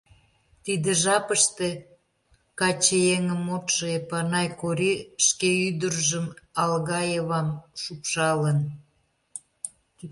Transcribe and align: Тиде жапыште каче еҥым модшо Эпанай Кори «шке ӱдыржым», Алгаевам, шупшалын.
Тиде 0.63 0.91
жапыште 1.03 1.69
каче 2.59 2.97
еҥым 3.15 3.39
модшо 3.47 3.85
Эпанай 3.97 4.47
Кори 4.59 4.93
«шке 5.25 5.49
ӱдыржым», 5.67 6.25
Алгаевам, 6.61 7.49
шупшалын. 7.81 8.59